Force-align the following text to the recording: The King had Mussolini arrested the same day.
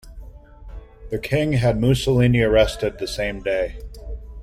The 1.11 1.19
King 1.19 1.53
had 1.53 1.79
Mussolini 1.79 2.39
arrested 2.41 2.97
the 2.97 3.05
same 3.07 3.43
day. 3.43 3.77